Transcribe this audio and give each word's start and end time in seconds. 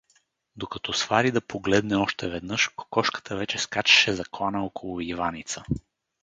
Докато 0.55 0.93
свари 0.93 1.31
да 1.31 1.41
погледне 1.47 1.95
още 1.95 2.29
веднъж— 2.29 2.67
кокошката 2.75 3.37
вече 3.37 3.57
скачаше 3.59 4.13
заклана 4.15 4.63
около 4.63 5.01
Иваница. 5.01 5.63